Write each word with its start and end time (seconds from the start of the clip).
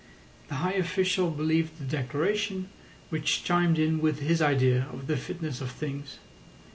The 0.47 0.55
high 0.55 0.73
official 0.73 1.29
believed 1.29 1.77
the 1.77 1.83
declaration, 1.83 2.69
which 3.11 3.43
chimed 3.43 3.77
in 3.77 4.01
with 4.01 4.17
his 4.17 4.41
idea 4.41 4.87
of 4.91 5.05
the 5.05 5.15
fitness 5.15 5.61
of 5.61 5.69
things. 5.69 6.17